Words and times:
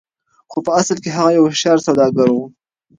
خو 0.51 0.57
په 0.65 0.71
اصل 0.81 0.97
کې 1.03 1.09
هغه 1.17 1.31
يو 1.37 1.43
هوښيار 1.47 1.77
سوداګر 1.87 2.27
و. 2.31 2.37